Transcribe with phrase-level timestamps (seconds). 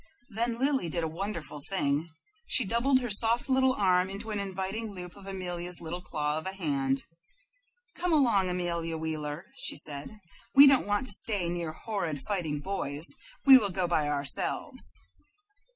[0.29, 2.09] Then Lily did a wonderful thing.
[2.47, 6.47] She doubled her soft little arm into an inviting loop for Amelia's little claw of
[6.47, 7.03] a hand.
[7.93, 10.15] "Come along, Amelia Wheeler," said she.
[10.55, 13.13] "We don't want to stay near horrid, fighting boys.
[13.45, 14.99] We will go by ourselves."